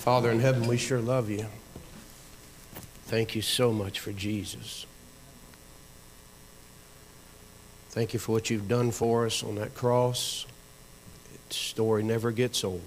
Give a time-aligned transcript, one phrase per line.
[0.00, 1.44] Father in heaven, we sure love you.
[3.04, 4.86] Thank you so much for Jesus.
[7.90, 10.46] Thank you for what you've done for us on that cross.
[11.34, 12.80] Its story never gets old.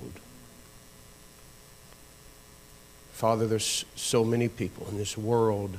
[3.11, 5.77] Father, there's so many people in this world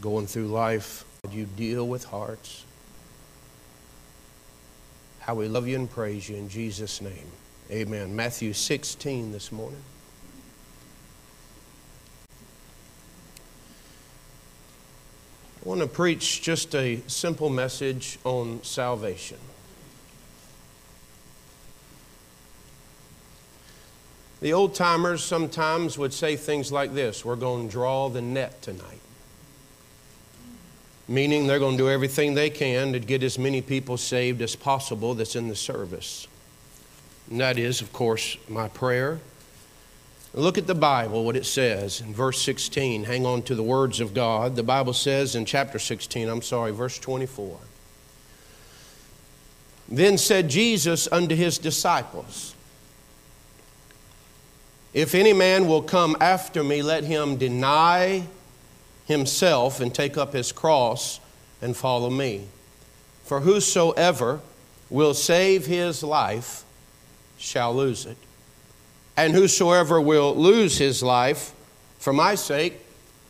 [0.00, 1.04] going through life.
[1.30, 2.64] You deal with hearts.
[5.20, 7.30] How we love you and praise you in Jesus' name.
[7.70, 8.16] Amen.
[8.16, 9.84] Matthew 16 this morning.
[15.64, 19.38] I want to preach just a simple message on salvation.
[24.42, 28.60] The old timers sometimes would say things like this We're going to draw the net
[28.60, 29.00] tonight.
[31.08, 34.54] Meaning they're going to do everything they can to get as many people saved as
[34.54, 36.28] possible that's in the service.
[37.30, 39.20] And that is, of course, my prayer.
[40.36, 43.04] Look at the Bible, what it says in verse 16.
[43.04, 44.56] Hang on to the words of God.
[44.56, 47.56] The Bible says in chapter 16, I'm sorry, verse 24.
[49.88, 52.56] Then said Jesus unto his disciples,
[54.92, 58.26] If any man will come after me, let him deny
[59.06, 61.20] himself and take up his cross
[61.62, 62.48] and follow me.
[63.22, 64.40] For whosoever
[64.90, 66.64] will save his life,
[67.38, 68.16] shall lose it.
[69.16, 71.52] And whosoever will lose his life
[71.98, 72.80] for my sake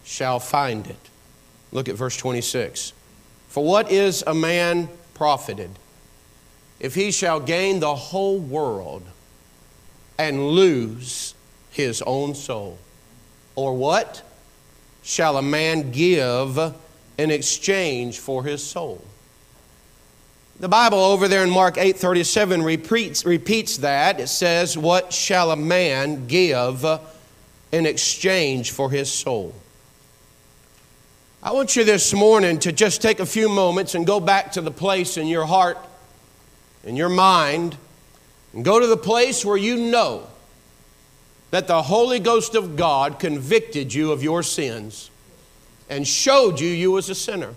[0.05, 0.97] shall find it.
[1.73, 2.93] Look at verse 26.
[3.49, 5.71] For what is a man profited
[6.81, 9.03] if he shall gain the whole world
[10.19, 11.35] and lose
[11.71, 12.79] his own soul?
[13.57, 14.23] Or what
[15.03, 16.59] shall a man give
[17.19, 19.05] in exchange for his soul?
[20.61, 24.21] The Bible over there in Mark 8:37 repeats, repeats that.
[24.21, 26.87] It says, "What shall a man give
[27.73, 29.53] in exchange for his soul?"
[31.43, 34.61] I want you this morning to just take a few moments and go back to
[34.61, 35.77] the place in your heart,
[36.85, 37.77] in your mind,
[38.53, 40.29] and go to the place where you know
[41.51, 45.11] that the Holy Ghost of God convicted you of your sins
[45.91, 47.57] and showed you you was a sinner.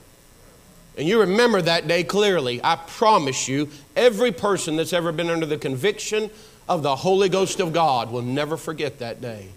[0.98, 2.60] And you remember that day clearly.
[2.64, 6.32] I promise you, every person that's ever been under the conviction
[6.68, 9.48] of the Holy Ghost of God will never forget that day.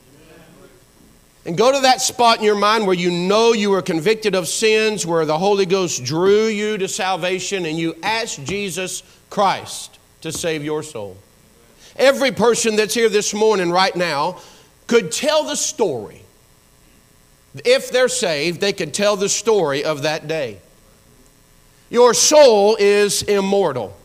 [1.47, 4.47] And go to that spot in your mind where you know you were convicted of
[4.47, 10.31] sins, where the Holy Ghost drew you to salvation, and you ask Jesus Christ to
[10.31, 11.17] save your soul.
[11.97, 14.39] Every person that's here this morning, right now,
[14.87, 16.23] could tell the story.
[17.65, 20.59] If they're saved, they could tell the story of that day.
[21.91, 23.97] Your soul is immortal.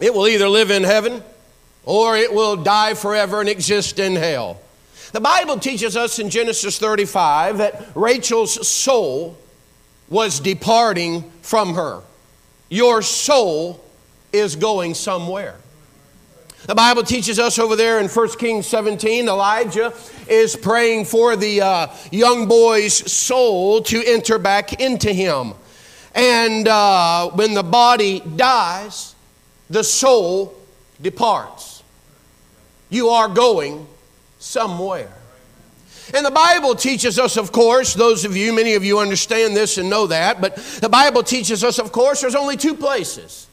[0.00, 1.22] It will either live in heaven
[1.84, 4.60] or it will die forever and exist in hell.
[5.12, 9.36] The Bible teaches us in Genesis 35 that Rachel's soul
[10.08, 12.00] was departing from her.
[12.70, 13.84] Your soul
[14.32, 15.56] is going somewhere.
[16.66, 19.92] The Bible teaches us over there in 1 Kings 17, Elijah
[20.28, 25.54] is praying for the uh, young boy's soul to enter back into him.
[26.14, 29.14] And uh, when the body dies,
[29.70, 30.54] the soul
[31.00, 31.82] departs.
[32.90, 33.86] You are going
[34.38, 35.12] somewhere.
[36.14, 39.78] And the Bible teaches us, of course, those of you, many of you understand this
[39.78, 43.46] and know that, but the Bible teaches us, of course, there's only two places.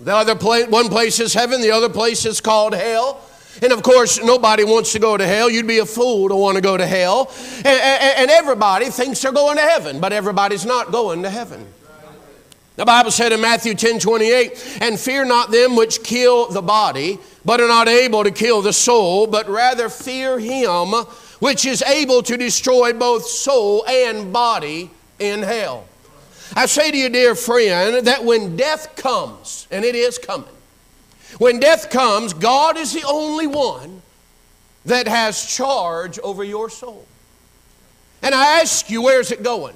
[0.00, 3.20] The other place, one place is heaven, the other place is called hell.
[3.60, 5.50] And of course, nobody wants to go to hell.
[5.50, 7.32] You'd be a fool to want to go to hell.
[7.56, 11.66] And, and, and everybody thinks they're going to heaven, but everybody's not going to heaven.
[12.78, 17.18] The Bible said in Matthew 10 28, and fear not them which kill the body,
[17.44, 20.92] but are not able to kill the soul, but rather fear him
[21.40, 25.88] which is able to destroy both soul and body in hell.
[26.54, 30.48] I say to you, dear friend, that when death comes, and it is coming,
[31.38, 34.02] when death comes, God is the only one
[34.84, 37.04] that has charge over your soul.
[38.22, 39.74] And I ask you, where's it going?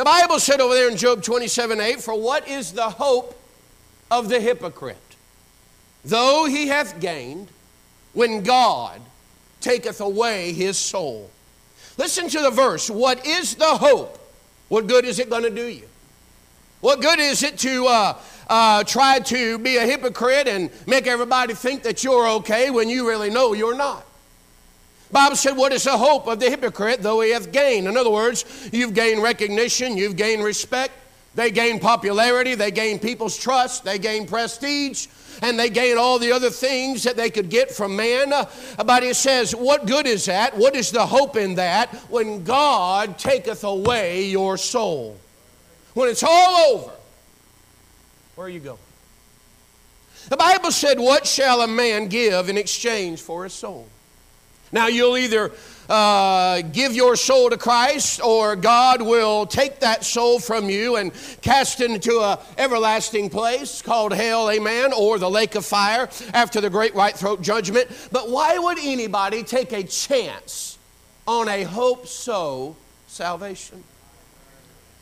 [0.00, 3.38] The Bible said over there in Job 27 8, For what is the hope
[4.10, 4.96] of the hypocrite?
[6.06, 7.48] Though he hath gained,
[8.14, 8.98] when God
[9.60, 11.30] taketh away his soul.
[11.98, 12.88] Listen to the verse.
[12.88, 14.18] What is the hope?
[14.70, 15.86] What good is it going to do you?
[16.80, 18.18] What good is it to uh,
[18.48, 23.06] uh, try to be a hypocrite and make everybody think that you're okay when you
[23.06, 24.06] really know you're not?
[25.12, 27.88] Bible said, What is the hope of the hypocrite, though he hath gained?
[27.88, 30.92] In other words, you've gained recognition, you've gained respect,
[31.34, 35.08] they gain popularity, they gain people's trust, they gain prestige,
[35.42, 38.32] and they gain all the other things that they could get from man.
[38.84, 40.56] But it says, What good is that?
[40.56, 45.18] What is the hope in that when God taketh away your soul?
[45.94, 46.92] When it's all over,
[48.36, 48.78] where are you going?
[50.28, 53.88] The Bible said, What shall a man give in exchange for his soul?
[54.72, 55.50] Now, you'll either
[55.88, 61.12] uh, give your soul to Christ, or God will take that soul from you and
[61.42, 66.60] cast it into a everlasting place called hell, amen, or the lake of fire after
[66.60, 67.90] the great white throne judgment.
[68.12, 70.78] But why would anybody take a chance
[71.26, 72.76] on a hope so
[73.08, 73.82] salvation?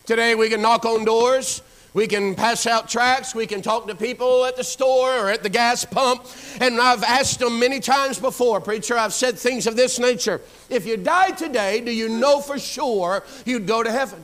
[0.06, 1.60] Today we can knock on doors.
[1.94, 3.34] We can pass out tracts.
[3.34, 6.24] We can talk to people at the store or at the gas pump.
[6.60, 10.40] And I've asked them many times before, preacher, I've said things of this nature.
[10.68, 14.22] If you died today, do you know for sure you'd go to heaven?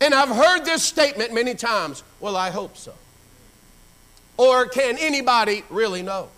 [0.00, 2.02] And I've heard this statement many times.
[2.20, 2.94] Well, I hope so.
[4.36, 6.28] Or can anybody really know?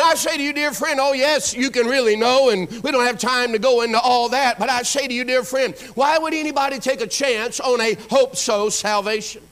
[0.00, 3.04] I say to you, dear friend, oh, yes, you can really know, and we don't
[3.04, 4.58] have time to go into all that.
[4.58, 7.94] But I say to you, dear friend, why would anybody take a chance on a
[8.10, 9.42] hope so salvation?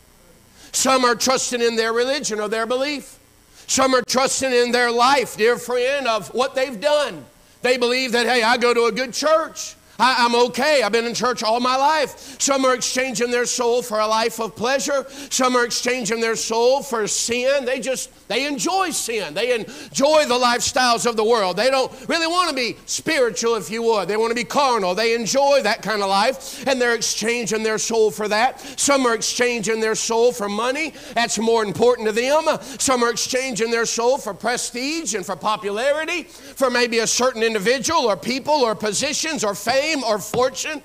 [0.73, 3.19] Some are trusting in their religion or their belief.
[3.67, 7.25] Some are trusting in their life, dear friend, of what they've done.
[7.63, 9.75] They believe that, hey, I go to a good church.
[9.99, 10.83] I, am okay.
[10.83, 12.41] I've been in church all my life.
[12.41, 15.07] Some are exchanging their soul for a life of pleasure.
[15.31, 17.65] Some are exchanging their soul for sin.
[17.65, 19.35] They just, they enjoy sin.
[19.35, 21.57] They enjoy the lifestyles of the world.
[21.57, 24.07] They don't really want to be spiritual, if you would.
[24.07, 24.95] They want to be carnal.
[24.95, 28.61] They enjoy that kind of life, and they're exchanging their soul for that.
[28.79, 30.95] Some are exchanging their soul for money.
[31.15, 32.45] That's more important to them.
[32.79, 38.03] Some are exchanging their soul for prestige and for popularity, for maybe a certain individual
[38.03, 40.83] or people or positions or fame fame or fortune.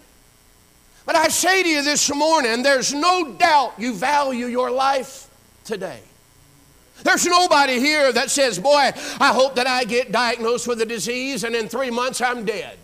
[1.06, 5.30] But I say to you this morning, there's no doubt you value your life
[5.66, 6.00] today.
[7.04, 11.44] There's nobody here that says, Boy, I hope that I get diagnosed with a disease
[11.44, 12.78] and in three months I'm dead.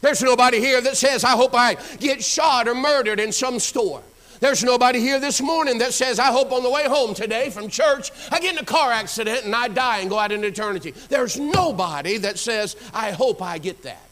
[0.00, 4.02] There's nobody here that says, I hope I get shot or murdered in some store.
[4.40, 7.68] There's nobody here this morning that says, I hope on the way home today from
[7.68, 10.92] church, I get in a car accident and I die and go out into eternity.
[11.08, 14.02] There's nobody that says, I hope I get that.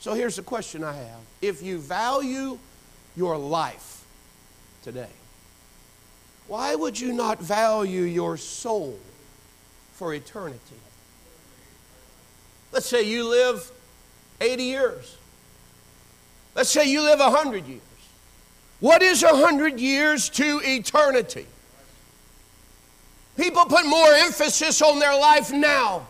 [0.00, 2.58] So here's the question I have If you value
[3.16, 4.04] your life
[4.82, 5.10] today,
[6.48, 8.98] why would you not value your soul
[9.92, 10.58] for eternity?
[12.72, 13.70] Let's say you live
[14.40, 15.16] 80 years.
[16.54, 17.80] Let's say you live 100 years.
[18.80, 21.46] What is 100 years to eternity?
[23.36, 26.06] People put more emphasis on their life now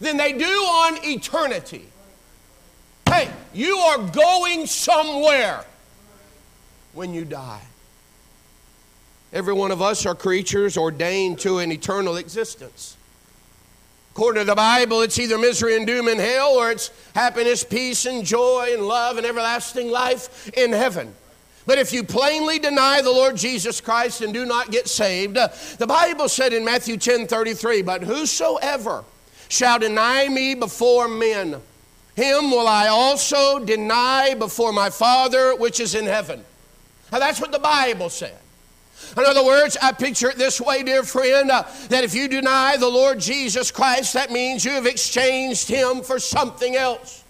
[0.00, 1.89] than they do on eternity.
[3.52, 5.64] You are going somewhere
[6.92, 7.62] when you die.
[9.32, 12.96] Every one of us are creatures ordained to an eternal existence.
[14.12, 18.06] According to the Bible, it's either misery and doom in hell or it's happiness, peace,
[18.06, 21.14] and joy, and love and everlasting life in heaven.
[21.64, 25.48] But if you plainly deny the Lord Jesus Christ and do not get saved, uh,
[25.78, 29.04] the Bible said in Matthew 10 33, But whosoever
[29.48, 31.60] shall deny me before men,
[32.20, 36.44] him will I also deny before my Father which is in heaven.
[37.10, 38.36] Now that's what the Bible said.
[39.16, 42.76] In other words, I picture it this way, dear friend, uh, that if you deny
[42.76, 47.24] the Lord Jesus Christ, that means you have exchanged him for something else.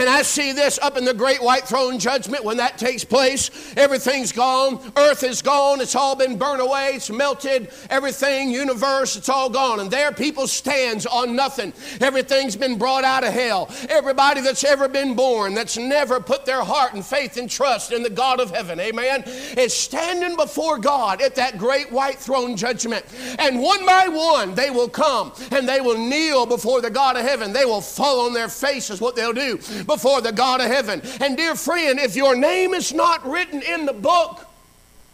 [0.00, 3.50] And I see this up in the great white throne judgment when that takes place.
[3.76, 4.80] Everything's gone.
[4.96, 5.82] Earth is gone.
[5.82, 6.92] It's all been burned away.
[6.94, 7.70] It's melted.
[7.90, 9.78] Everything, universe, it's all gone.
[9.78, 11.74] And there people stands on nothing.
[12.00, 13.68] Everything's been brought out of hell.
[13.90, 18.02] Everybody that's ever been born, that's never put their heart and faith and trust in
[18.02, 19.24] the God of heaven, amen,
[19.58, 23.04] is standing before God at that great white throne judgment.
[23.38, 27.22] And one by one, they will come and they will kneel before the God of
[27.22, 27.52] heaven.
[27.52, 29.58] They will fall on their faces, what they'll do
[29.90, 31.02] before the God of heaven.
[31.20, 34.46] And dear friend, if your name is not written in the book,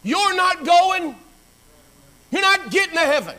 [0.03, 1.15] you're not going,
[2.31, 3.35] you're not getting to heaven.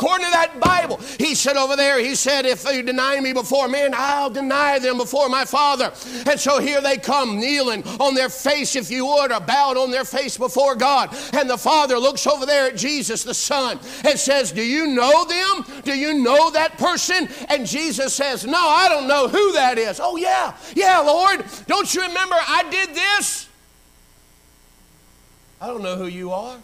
[0.00, 3.68] According to that Bible, he said over there, he said, If you deny me before
[3.68, 5.92] men, I'll deny them before my Father.
[6.24, 9.90] And so here they come, kneeling on their face, if you would, or bowed on
[9.90, 11.14] their face before God.
[11.34, 15.26] And the Father looks over there at Jesus, the Son, and says, Do you know
[15.26, 15.82] them?
[15.84, 17.28] Do you know that person?
[17.50, 20.00] And Jesus says, No, I don't know who that is.
[20.02, 21.44] Oh, yeah, yeah, Lord.
[21.66, 23.50] Don't you remember I did this?
[25.60, 26.56] I don't know who you are.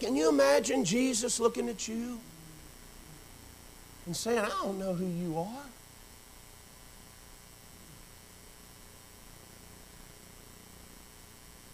[0.00, 2.20] Can you imagine Jesus looking at you
[4.06, 5.64] and saying, I don't know who you are?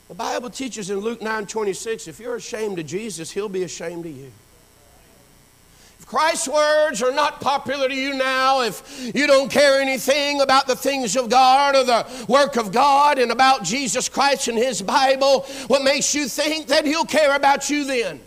[0.08, 4.06] The Bible teaches in Luke 9 26, if you're ashamed of Jesus, he'll be ashamed
[4.06, 4.30] of you.
[6.06, 10.76] Christ's words are not popular to you now, if you don't care anything about the
[10.76, 15.40] things of God or the work of God and about Jesus Christ and His Bible,
[15.66, 18.20] what makes you think that He'll care about you then?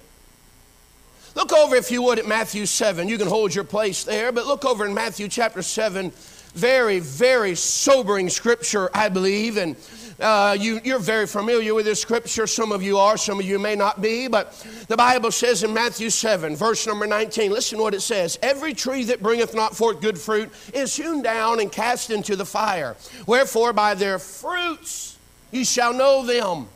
[1.36, 3.07] Look over, if you would, at Matthew 7.
[3.07, 6.12] You can hold your place there, but look over in Matthew chapter 7.
[6.55, 9.57] Very, very sobering scripture, I believe.
[9.57, 9.75] And
[10.19, 12.47] uh, you, you're very familiar with this scripture.
[12.47, 14.27] Some of you are, some of you may not be.
[14.27, 14.53] But
[14.88, 18.74] the Bible says in Matthew 7, verse number 19, listen to what it says Every
[18.74, 22.95] tree that bringeth not forth good fruit is hewn down and cast into the fire.
[23.27, 25.17] Wherefore, by their fruits
[25.51, 26.67] ye shall know them.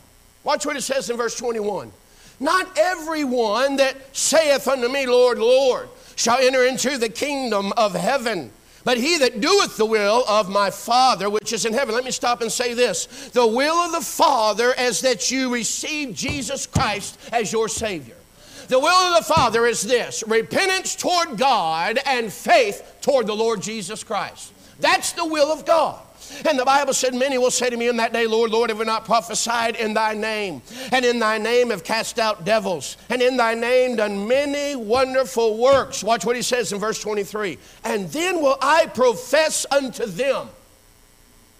[0.43, 1.91] Watch what it says in verse 21.
[2.39, 8.51] Not everyone that saith unto me, Lord, Lord, shall enter into the kingdom of heaven
[8.83, 11.93] but he that doeth the will of my Father which is in heaven.
[11.95, 16.15] Let me stop and say this the will of the Father is that you receive
[16.15, 18.15] Jesus Christ as your Savior.
[18.67, 23.61] The will of the Father is this repentance toward God and faith toward the Lord
[23.61, 24.53] Jesus Christ.
[24.79, 25.99] That's the will of God.
[26.45, 28.79] And the Bible said, Many will say to me in that day, Lord, Lord, have
[28.79, 30.61] we not prophesied in thy name?
[30.91, 35.57] And in thy name have cast out devils, and in thy name done many wonderful
[35.57, 36.03] works.
[36.03, 37.57] Watch what he says in verse 23.
[37.83, 40.49] And then will I profess unto them,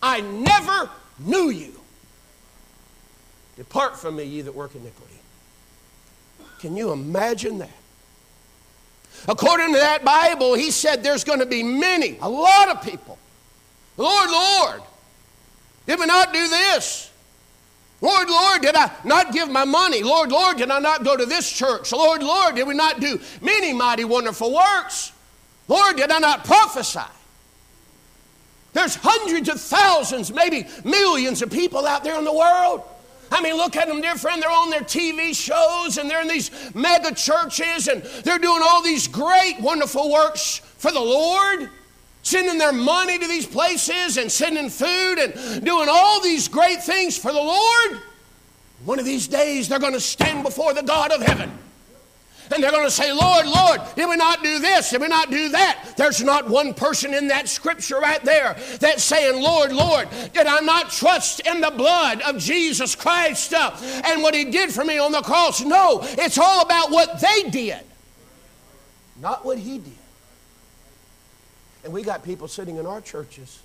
[0.01, 1.79] I never knew you.
[3.57, 5.19] Depart from me, ye that work iniquity.
[6.59, 7.69] Can you imagine that?
[9.27, 13.17] According to that Bible, he said there's going to be many, a lot of people
[14.01, 14.81] Lord, Lord,
[15.86, 17.12] did we not do this?
[18.01, 20.01] Lord, Lord, did I not give my money?
[20.01, 21.91] Lord, Lord, did I not go to this church?
[21.91, 25.12] Lord, Lord, did we not do many mighty wonderful works?
[25.67, 27.00] Lord, did I not prophesy?
[28.74, 32.81] There's hundreds of thousands, maybe millions of people out there in the world.
[33.31, 34.41] I mean, look at them, dear friend.
[34.41, 38.81] They're on their TV shows and they're in these mega churches and they're doing all
[38.81, 41.70] these great, wonderful works for the Lord
[42.23, 47.17] sending their money to these places and sending food and doing all these great things
[47.17, 47.99] for the Lord.
[48.85, 51.51] One of these days, they're going to stand before the God of heaven.
[52.53, 54.89] And they're going to say, Lord, Lord, did we not do this?
[54.89, 55.93] Did we not do that?
[55.95, 60.59] There's not one person in that scripture right there that's saying, Lord, Lord, did I
[60.59, 63.71] not trust in the blood of Jesus Christ uh,
[64.05, 65.61] and what He did for me on the cross?
[65.61, 67.79] No, it's all about what they did,
[69.21, 70.00] not what He did.
[71.83, 73.61] And we got people sitting in our churches,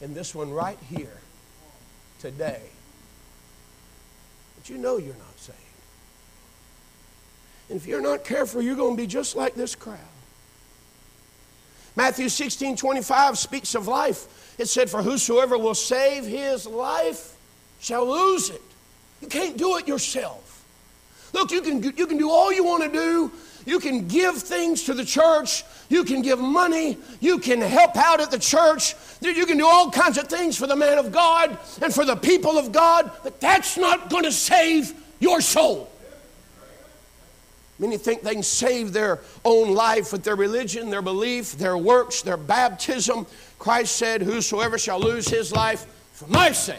[0.00, 1.16] in this one right here,
[2.20, 2.60] today,
[4.56, 5.58] but you know you're not saved.
[7.70, 9.98] And if you're not careful, you're going to be just like this crowd.
[11.96, 14.54] Matthew 16 25 speaks of life.
[14.58, 17.36] It said, For whosoever will save his life
[17.80, 18.62] shall lose it.
[19.20, 20.64] You can't do it yourself.
[21.32, 23.32] Look, you can, you can do all you want to do.
[23.68, 25.62] You can give things to the church.
[25.90, 26.96] You can give money.
[27.20, 28.94] You can help out at the church.
[29.20, 32.16] You can do all kinds of things for the man of God and for the
[32.16, 35.90] people of God, but that's not going to save your soul.
[37.78, 42.22] Many think they can save their own life with their religion, their belief, their works,
[42.22, 43.26] their baptism.
[43.58, 46.78] Christ said, Whosoever shall lose his life for my sake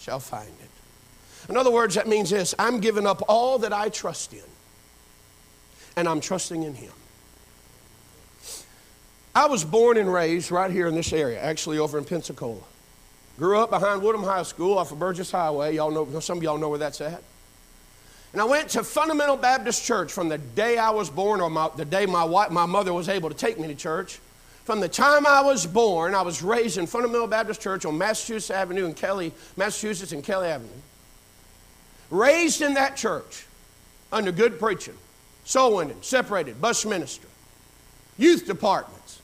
[0.00, 0.70] shall find it.
[1.48, 4.42] In other words, that means this I'm giving up all that I trust in,
[5.96, 6.92] and I'm trusting in Him.
[9.34, 12.60] I was born and raised right here in this area, actually over in Pensacola.
[13.38, 15.74] Grew up behind Woodham High School off of Burgess Highway.
[15.74, 17.22] Y'all know, some of y'all know where that's at.
[18.32, 21.70] And I went to Fundamental Baptist Church from the day I was born, or my,
[21.76, 24.20] the day my, wife, my mother was able to take me to church.
[24.64, 28.50] From the time I was born, I was raised in Fundamental Baptist Church on Massachusetts
[28.50, 30.70] Avenue in Kelly, Massachusetts and Kelly Avenue.
[32.10, 33.46] Raised in that church
[34.12, 34.96] under good preaching,
[35.46, 37.30] soul winning, separated, bus ministry,
[38.18, 39.22] youth departments,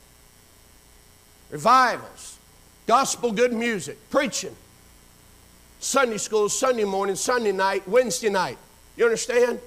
[1.50, 2.38] revivals,
[2.87, 4.55] gospel good music, preaching,
[5.81, 8.57] Sunday school, Sunday morning, Sunday night, Wednesday night.
[8.97, 9.59] You understand?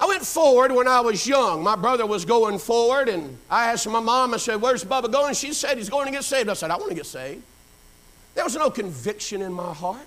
[0.00, 1.62] I went forward when I was young.
[1.62, 5.34] My brother was going forward, and I asked my mom, I said, Where's Bubba going?
[5.34, 6.48] She said, He's going to get saved.
[6.48, 7.42] I said, I want to get saved.
[8.34, 10.06] There was no conviction in my heart.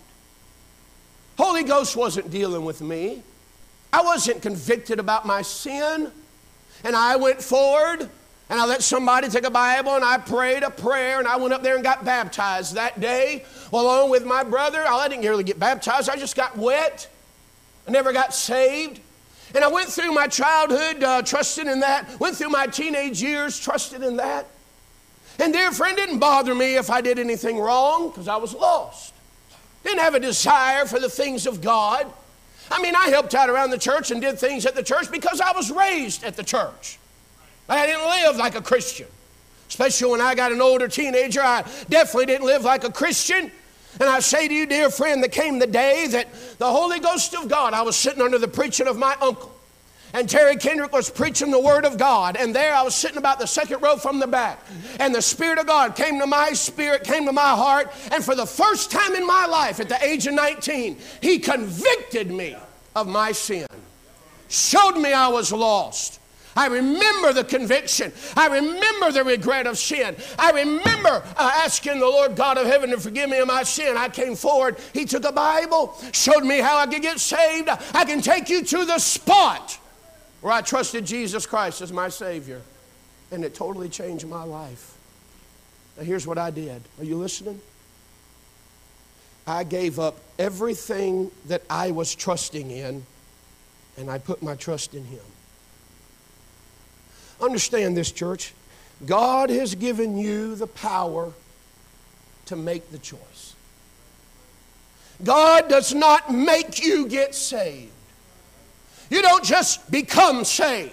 [1.37, 3.21] Holy Ghost wasn't dealing with me.
[3.93, 6.11] I wasn't convicted about my sin.
[6.83, 8.09] And I went forward
[8.49, 11.53] and I let somebody take a Bible and I prayed a prayer and I went
[11.53, 14.83] up there and got baptized that day along with my brother.
[14.85, 17.07] I didn't really get baptized, I just got wet.
[17.87, 18.99] I never got saved.
[19.55, 23.59] And I went through my childhood uh, trusting in that, went through my teenage years
[23.59, 24.47] trusting in that.
[25.37, 29.13] And dear friend, didn't bother me if I did anything wrong because I was lost.
[29.83, 32.11] Didn't have a desire for the things of God.
[32.73, 35.39] I mean, I helped out around the church and did things at the church because
[35.39, 36.97] I was raised at the church.
[37.69, 39.05] I didn't live like a Christian.
[39.69, 43.51] Especially when I got an older teenager, I definitely didn't live like a Christian.
[43.99, 47.35] And I say to you, dear friend, there came the day that the Holy Ghost
[47.35, 49.51] of God, I was sitting under the preaching of my uncle.
[50.13, 52.37] And Terry Kendrick was preaching the Word of God.
[52.37, 54.63] And there I was sitting about the second row from the back.
[54.99, 57.91] And the Spirit of God came to my spirit, came to my heart.
[58.11, 62.29] And for the first time in my life, at the age of 19, He convicted
[62.29, 62.55] me
[62.95, 63.67] of my sin,
[64.49, 66.19] showed me I was lost.
[66.55, 68.11] I remember the conviction.
[68.35, 70.15] I remember the regret of sin.
[70.37, 73.97] I remember uh, asking the Lord God of heaven to forgive me of my sin.
[73.97, 74.77] I came forward.
[74.93, 77.69] He took a Bible, showed me how I could get saved.
[77.69, 79.79] I can take you to the spot
[80.41, 82.61] where I trusted Jesus Christ as my Savior.
[83.31, 84.95] And it totally changed my life.
[85.97, 86.81] Now, here's what I did.
[86.99, 87.59] Are you listening?
[89.45, 93.05] I gave up everything that I was trusting in,
[93.97, 95.23] and I put my trust in Him.
[97.41, 98.53] Understand this, church.
[99.05, 101.33] God has given you the power
[102.45, 103.55] to make the choice.
[105.23, 107.91] God does not make you get saved.
[109.09, 110.91] You don't just become saved.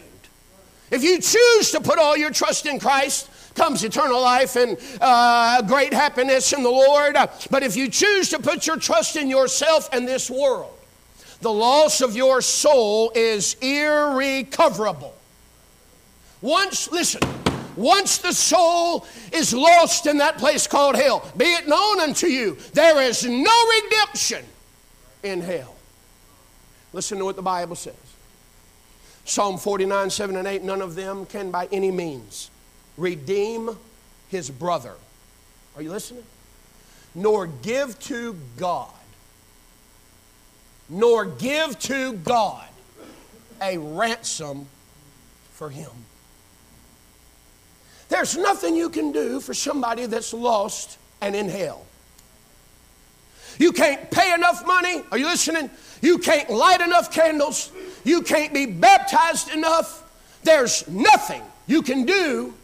[0.90, 5.62] If you choose to put all your trust in Christ, comes eternal life and uh,
[5.62, 7.16] great happiness in the Lord.
[7.50, 10.76] But if you choose to put your trust in yourself and this world,
[11.40, 15.14] the loss of your soul is irrecoverable.
[16.42, 17.20] Once, listen,
[17.76, 22.56] once the soul is lost in that place called hell, be it known unto you,
[22.72, 24.44] there is no redemption
[25.22, 25.74] in hell.
[26.92, 27.94] Listen to what the Bible says
[29.24, 32.50] Psalm 49, 7 and 8 none of them can by any means
[33.00, 33.76] redeem
[34.28, 34.94] his brother.
[35.74, 36.24] Are you listening?
[37.14, 38.92] Nor give to God,
[40.88, 42.68] nor give to God
[43.60, 44.66] a ransom
[45.52, 45.90] for him.
[48.08, 51.86] There's nothing you can do for somebody that's lost and in hell.
[53.58, 55.02] You can't pay enough money.
[55.10, 55.70] Are you listening?
[56.00, 57.70] You can't light enough candles.
[58.04, 60.02] You can't be baptized enough.
[60.42, 62.54] There's nothing you can do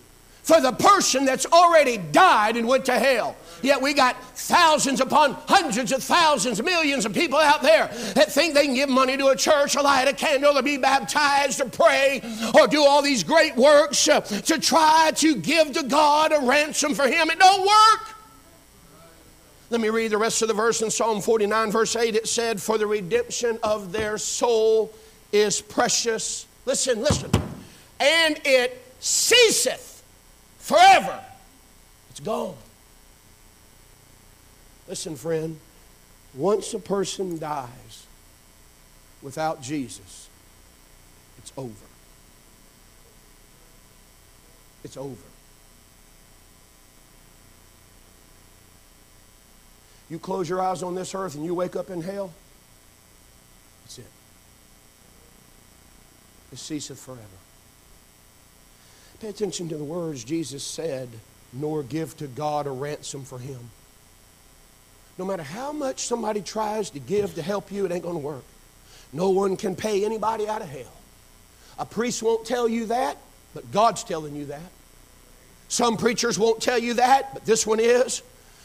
[0.46, 3.34] for the person that's already died and went to hell.
[3.62, 8.54] Yet we got thousands upon hundreds of thousands, millions of people out there that think
[8.54, 11.68] they can give money to a church or light a candle or be baptized or
[11.68, 12.22] pray
[12.54, 16.94] or do all these great works uh, to try to give to God a ransom
[16.94, 17.28] for Him.
[17.28, 18.08] It don't work.
[19.70, 22.14] Let me read the rest of the verse in Psalm 49, verse 8.
[22.14, 24.94] It said, For the redemption of their soul
[25.32, 26.46] is precious.
[26.66, 27.32] Listen, listen.
[27.98, 29.95] And it ceaseth
[30.66, 31.22] forever.
[32.10, 32.56] It's gone.
[34.88, 35.60] Listen, friend,
[36.34, 38.06] once a person dies
[39.22, 40.28] without Jesus,
[41.38, 41.72] it's over.
[44.82, 45.14] It's over.
[50.10, 52.32] You close your eyes on this earth and you wake up in hell,
[53.84, 54.06] that's it.
[56.50, 57.45] It ceaseth forever.
[59.20, 61.08] Pay attention to the words Jesus said,
[61.52, 63.58] nor give to God a ransom for him.
[65.16, 68.20] No matter how much somebody tries to give to help you, it ain't going to
[68.20, 68.44] work.
[69.14, 70.92] No one can pay anybody out of hell.
[71.78, 73.16] A priest won't tell you that,
[73.54, 74.70] but God's telling you that.
[75.68, 78.22] Some preachers won't tell you that, but this one is.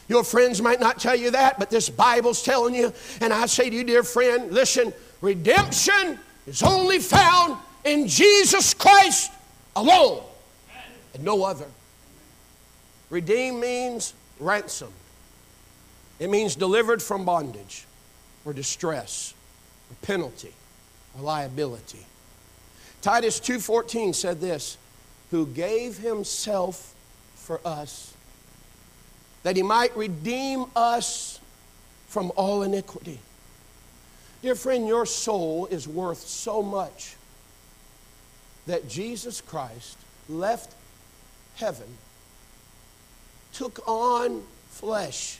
[0.10, 2.92] Your friends might not tell you that, but this Bible's telling you.
[3.22, 9.32] And I say to you, dear friend, listen, redemption is only found in Jesus Christ
[9.78, 10.24] alone
[11.13, 11.67] and no other.
[13.10, 14.91] Redeem means ransom.
[16.19, 17.86] It means delivered from bondage
[18.45, 19.34] or distress
[19.89, 20.54] or penalty
[21.17, 22.06] or liability.
[23.02, 24.78] Titus 2:14 said this,
[25.32, 26.93] who gave himself
[27.36, 28.13] for us
[29.43, 31.39] that he might redeem us
[32.08, 33.19] from all iniquity.
[34.41, 37.15] Dear friend, your soul is worth so much
[38.67, 39.97] that Jesus Christ
[40.30, 40.76] left
[41.56, 41.88] heaven,
[43.54, 45.40] took on flesh,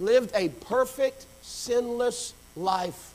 [0.00, 3.14] lived a perfect, sinless life,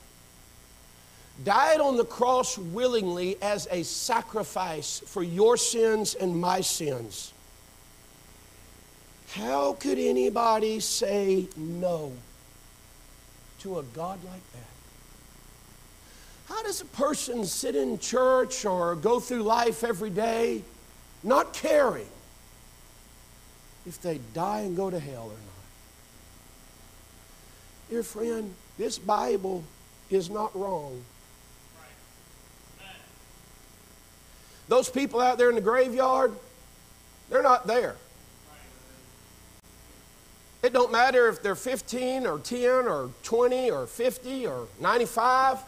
[1.44, 7.32] died on the cross willingly as a sacrifice for your sins and my sins.
[9.32, 12.12] How could anybody say no
[13.60, 14.68] to a God like that?
[16.48, 20.62] How does a person sit in church or go through life every day
[21.22, 22.08] not caring
[23.86, 25.58] if they die and go to hell or not?
[27.90, 29.64] Dear friend, this Bible
[30.10, 31.02] is not wrong.
[34.68, 36.32] Those people out there in the graveyard,
[37.30, 37.96] they're not there.
[40.62, 45.58] It don't matter if they're 15 or 10 or 20 or 50 or 95.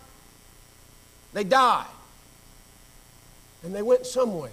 [1.32, 1.86] They died.
[3.62, 4.50] And they went somewhere.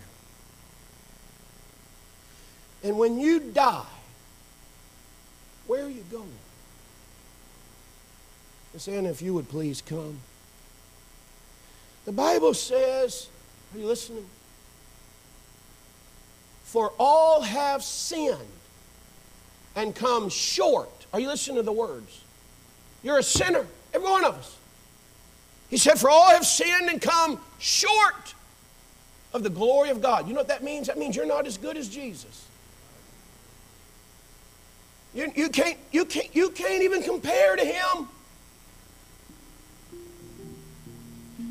[2.83, 3.83] And when you die,
[5.65, 6.31] where are you going?
[8.73, 10.19] Miss Anna, if you would please come.
[12.05, 13.27] The Bible says,
[13.73, 14.25] are you listening?
[16.63, 18.37] For all have sinned
[19.75, 21.05] and come short.
[21.13, 22.23] Are you listening to the words?
[23.03, 24.57] You're a sinner, every one of us.
[25.69, 28.33] He said, For all have sinned and come short
[29.33, 30.27] of the glory of God.
[30.27, 30.87] You know what that means?
[30.87, 32.46] That means you're not as good as Jesus.
[35.17, 38.07] You, you, can't, you, can't, you can't even compare to him.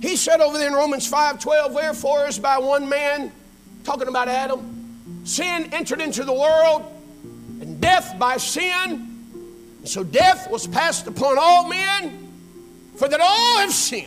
[0.00, 3.32] He said over there in Romans 5 12, Wherefore is by one man,
[3.82, 6.84] talking about Adam, sin entered into the world,
[7.60, 9.34] and death by sin.
[9.80, 12.28] And so death was passed upon all men,
[12.94, 14.06] for that all have sinned.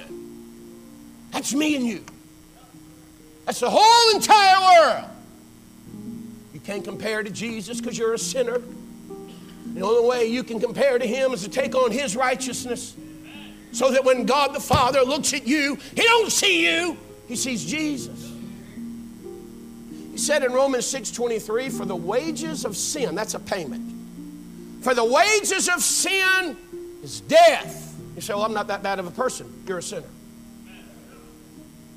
[1.31, 2.05] That's me and you.
[3.43, 5.09] That's the whole entire world.
[6.53, 8.61] You can't compare to Jesus because you're a sinner.
[9.79, 12.97] The only way you can compare to him is to take on his righteousness.
[13.71, 16.97] So that when God the Father looks at you, he don't see you,
[17.29, 18.29] he sees Jesus.
[20.11, 24.83] He said in Romans 6:23, for the wages of sin, that's a payment.
[24.83, 26.57] For the wages of sin
[27.01, 27.95] is death.
[28.15, 29.63] You say, well, I'm not that bad of a person.
[29.65, 30.07] You're a sinner.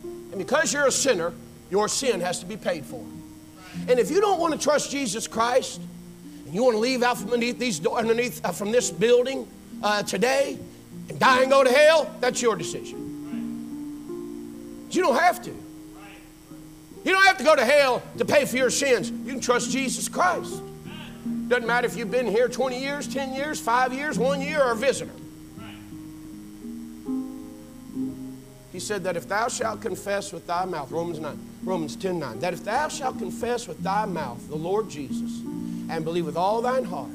[0.04, 1.32] And because you're a sinner,
[1.68, 3.04] your sin has to be paid for.
[3.88, 5.80] And if you don't want to trust Jesus Christ,
[6.52, 9.48] you want to leave out from underneath, these, door, underneath uh, from this building
[9.82, 10.58] uh, today
[11.08, 12.98] and die and go to hell, that's your decision.
[14.86, 15.50] But you don't have to.
[15.50, 19.10] You don't have to go to hell to pay for your sins.
[19.10, 20.62] You can trust Jesus Christ.
[21.48, 24.72] Doesn't matter if you've been here 20 years, 10 years, 5 years, 1 year, or
[24.72, 25.10] a visitor.
[28.72, 32.40] He said that if thou shalt confess with thy mouth, Romans 9, Romans 10 9,
[32.40, 35.42] that if thou shalt confess with thy mouth the Lord Jesus
[35.92, 37.10] and believe with all thine heart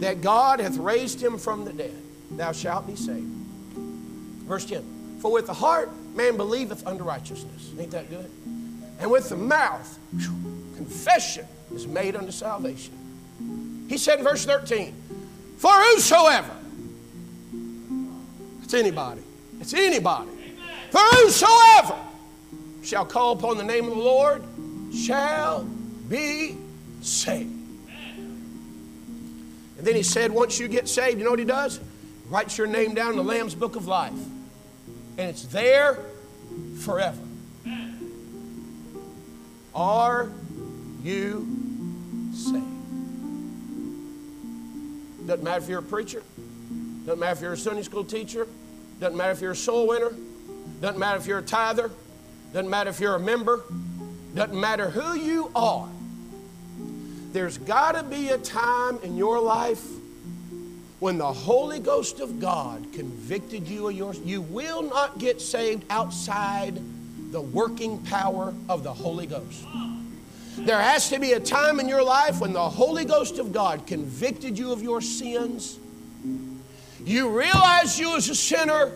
[0.00, 1.94] that God hath raised him from the dead,
[2.32, 3.24] thou shalt be saved.
[4.46, 7.70] Verse 10 For with the heart man believeth unto righteousness.
[7.78, 8.28] Ain't that good?
[8.98, 9.98] And with the mouth,
[10.76, 12.92] confession is made unto salvation.
[13.88, 14.92] He said in verse 13,
[15.58, 16.56] For whosoever,
[18.62, 19.22] it's anybody,
[19.60, 20.30] it's anybody,
[20.90, 21.96] for whosoever
[22.82, 24.42] shall call upon the name of the Lord
[24.92, 25.62] shall
[26.08, 26.56] be
[27.02, 27.59] saved.
[29.80, 31.80] And then he said, once you get saved, you know what he does?
[32.28, 34.12] Writes your name down in the Lamb's book of life.
[35.16, 35.98] And it's there
[36.80, 37.16] forever.
[39.74, 40.30] Are
[41.02, 41.48] you
[42.34, 42.62] saved?
[45.26, 46.22] Doesn't matter if you're a preacher.
[47.06, 48.46] Doesn't matter if you're a Sunday school teacher.
[49.00, 50.12] Doesn't matter if you're a soul winner.
[50.82, 51.90] Doesn't matter if you're a tither.
[52.52, 53.62] Doesn't matter if you're a member.
[54.34, 55.88] Doesn't matter who you are.
[57.32, 59.84] There's got to be a time in your life
[60.98, 64.18] when the Holy Ghost of God convicted you of yours.
[64.20, 66.80] You will not get saved outside
[67.30, 69.64] the working power of the Holy Ghost.
[70.58, 73.86] There has to be a time in your life when the Holy Ghost of God
[73.86, 75.78] convicted you of your sins.
[77.04, 78.92] You realize you as a sinner.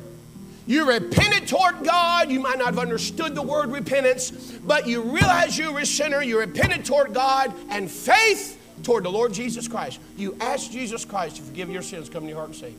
[0.66, 2.31] You repented toward God.
[2.31, 6.22] You might not have understood the word repentance, but you realize you were a sinner.
[6.22, 10.00] You repented toward God and faith toward the Lord Jesus Christ.
[10.16, 12.79] You asked Jesus Christ to forgive your sins, come to your heart and save you.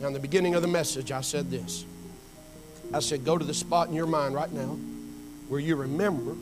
[0.00, 1.84] Now, in the beginning of the message, I said this.
[2.94, 4.78] I said, go to the spot in your mind right now
[5.48, 6.36] where you remember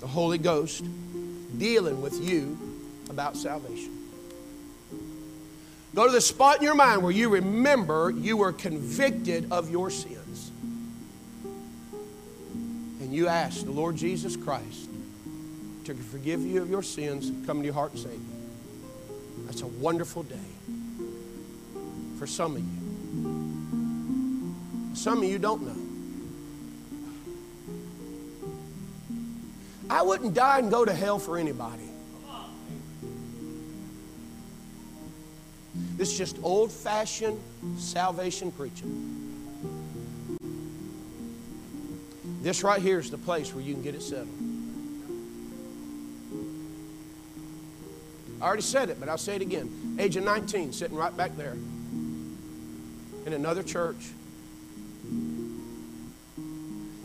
[0.00, 0.84] the Holy Ghost
[1.58, 2.58] dealing with you
[3.10, 4.01] about salvation.
[5.94, 9.90] Go to the spot in your mind where you remember you were convicted of your
[9.90, 10.50] sins.
[13.00, 14.88] And you ask the Lord Jesus Christ
[15.84, 18.20] to forgive you of your sins, come to your heart and save you.
[19.44, 20.36] That's a wonderful day
[22.18, 22.82] for some of you.
[24.94, 25.76] Some of you don't know.
[29.90, 31.81] I wouldn't die and go to hell for anybody.
[35.96, 37.38] This is just old fashioned
[37.76, 39.22] salvation preaching.
[42.42, 44.28] This right here is the place where you can get it settled.
[48.40, 49.96] I already said it, but I'll say it again.
[50.00, 54.10] age of 19, sitting right back there in another church.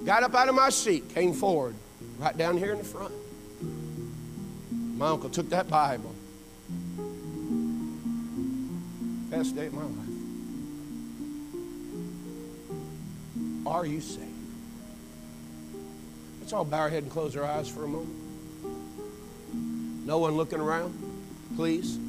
[0.03, 1.75] Got up out of my seat, came forward,
[2.17, 3.13] right down here in the front.
[4.71, 6.15] My uncle took that Bible.
[9.29, 9.91] Best day of my life.
[13.67, 14.23] Are you saved?
[16.39, 18.15] Let's all bow our head and close our eyes for a moment.
[20.05, 20.97] No one looking around,
[21.57, 21.99] please.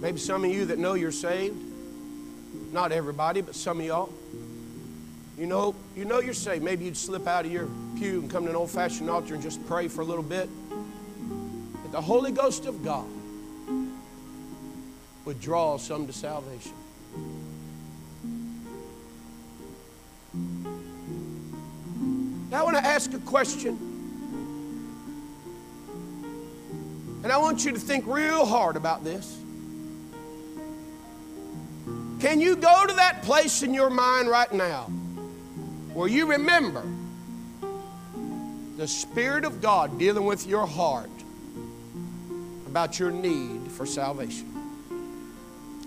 [0.00, 1.56] Maybe some of you that know you're saved,
[2.72, 4.12] not everybody, but some of y'all.
[5.38, 6.64] You know, you know you're saved.
[6.64, 9.64] Maybe you'd slip out of your pew and come to an old-fashioned altar and just
[9.68, 10.48] pray for a little bit.
[11.90, 13.06] But the Holy Ghost of God
[15.24, 16.72] would draw some to salvation.
[22.50, 23.78] Now I want to ask a question.
[27.22, 29.36] And I want you to think real hard about this.
[32.20, 34.84] Can you go to that place in your mind right now
[35.94, 36.84] where you remember
[38.76, 41.10] the Spirit of God dealing with your heart
[42.70, 44.46] about your need for salvation?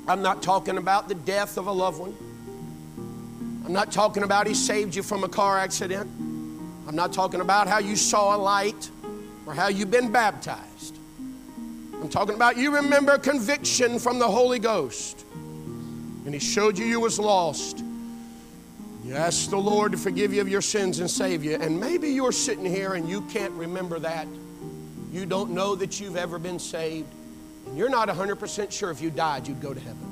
[0.06, 2.14] I'm not talking about the death of a loved one.
[3.66, 6.12] I'm not talking about he saved you from a car accident.
[6.86, 8.90] I'm not talking about how you saw a light
[9.46, 10.98] or how you've been baptized.
[11.94, 15.26] I'm talking about you remember conviction from the Holy Ghost.
[16.26, 17.82] And he showed you you was lost.
[19.06, 21.56] You asked the Lord to forgive you of your sins and save you.
[21.56, 24.28] And maybe you're sitting here and you can't remember that.
[25.14, 27.08] You don't know that you've ever been saved.
[27.68, 30.10] And you're not 100% sure if you died, you'd go to heaven.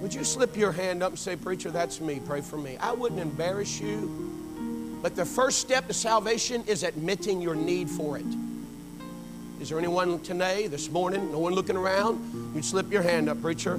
[0.00, 2.18] Would you slip your hand up and say, Preacher, that's me.
[2.24, 2.78] Pray for me.
[2.78, 4.98] I wouldn't embarrass you.
[5.02, 8.24] But the first step to salvation is admitting your need for it.
[9.60, 12.54] Is there anyone today, this morning, no one looking around?
[12.54, 13.78] You'd slip your hand up, Preacher.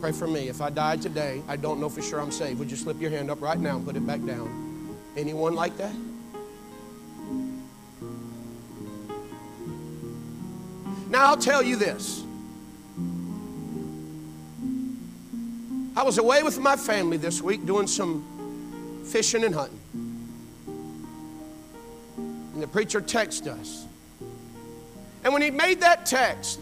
[0.00, 0.48] Pray for me.
[0.48, 2.58] If I died today, I don't know for sure I'm saved.
[2.58, 4.96] Would you slip your hand up right now and put it back down?
[5.16, 5.94] Anyone like that?
[11.12, 12.24] Now, I'll tell you this.
[15.94, 19.78] I was away with my family this week doing some fishing and hunting.
[22.54, 23.86] And the preacher texted us.
[25.22, 26.58] And when he made that text,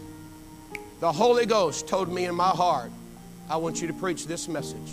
[0.99, 2.91] the Holy Ghost told me in my heart,
[3.49, 4.91] I want you to preach this message.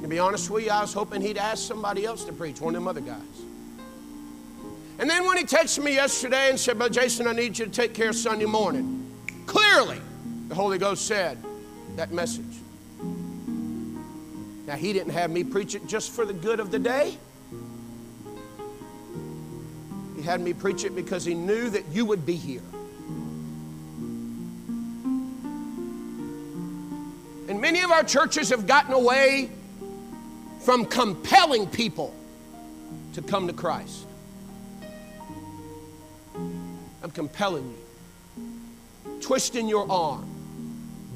[0.00, 2.74] To be honest with you, I was hoping he'd ask somebody else to preach, one
[2.74, 3.47] of them other guys.
[4.98, 7.70] And then when he texted me yesterday and said, But Jason, I need you to
[7.70, 9.08] take care of Sunday morning.
[9.46, 10.00] Clearly,
[10.48, 11.38] the Holy Ghost said
[11.96, 12.44] that message.
[14.66, 17.16] Now, he didn't have me preach it just for the good of the day.
[20.16, 22.60] He had me preach it because he knew that you would be here.
[27.48, 29.50] And many of our churches have gotten away
[30.60, 32.12] from compelling people
[33.14, 34.06] to come to Christ.
[37.02, 37.74] I'm compelling
[38.36, 40.28] you, twisting your arm,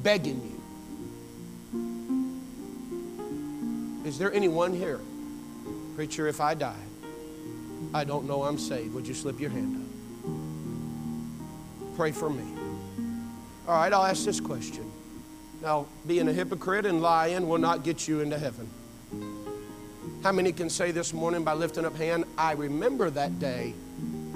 [0.01, 0.53] begging you.
[4.05, 4.99] Is there anyone here?
[5.95, 6.75] Preacher, if I die,
[7.93, 8.93] I don't know I'm saved.
[8.93, 9.83] Would you slip your hand up?
[11.95, 12.43] Pray for me.
[13.67, 14.91] All right, I'll ask this question.
[15.61, 18.69] Now, being a hypocrite and lying will not get you into heaven.
[20.23, 23.73] How many can say this morning by lifting up hand, I remember that day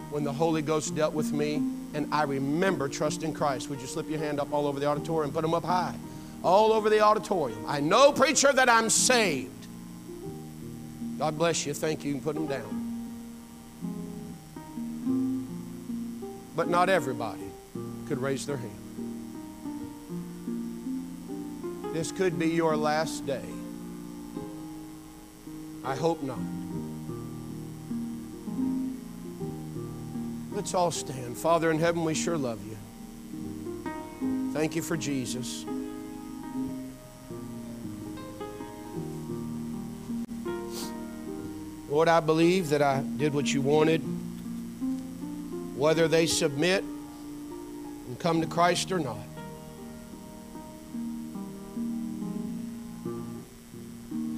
[0.09, 1.55] when the Holy Ghost dealt with me
[1.93, 3.69] and I remember trusting Christ?
[3.69, 5.25] Would you slip your hand up all over the auditorium?
[5.25, 5.95] And put them up high.
[6.43, 7.63] All over the auditorium.
[7.67, 9.51] I know, preacher, that I'm saved.
[11.17, 11.73] God bless you.
[11.73, 12.09] Thank you.
[12.09, 12.83] You can put them down.
[16.55, 17.41] But not everybody
[18.07, 18.73] could raise their hand.
[21.93, 23.45] This could be your last day.
[25.83, 26.37] I hope not.
[30.57, 31.37] Let's all stand.
[31.37, 32.75] Father in heaven, we sure love you.
[34.53, 35.63] Thank you for Jesus.
[41.87, 43.99] Lord, I believe that I did what you wanted.
[45.77, 49.19] Whether they submit and come to Christ or not.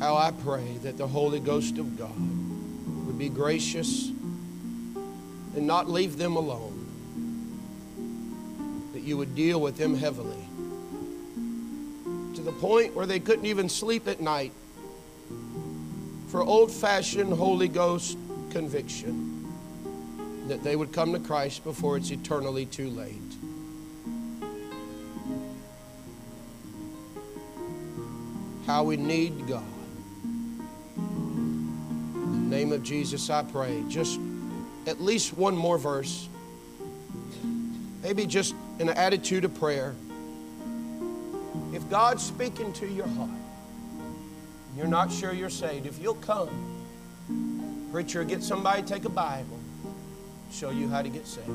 [0.02, 2.12] How I pray that the Holy Ghost of God
[3.08, 4.12] would be gracious
[5.60, 6.88] and not leave them alone.
[8.94, 10.48] That you would deal with them heavily
[12.34, 14.54] to the point where they couldn't even sleep at night
[16.30, 18.18] for old fashioned Holy Ghost
[18.52, 19.52] conviction,
[20.48, 23.16] that they would come to Christ before it's eternally too late.
[28.66, 29.64] How we need God.
[30.96, 33.84] In the name of Jesus, I pray.
[33.90, 34.22] Just
[34.90, 36.28] at least one more verse.
[38.02, 39.96] Maybe just an attitude of prayer.
[41.74, 43.30] If God's speaking to your heart,
[44.76, 46.50] you're not sure you're saved, if you'll come,
[47.92, 49.60] preacher, get somebody, take a Bible,
[50.52, 51.50] show you how to get saved.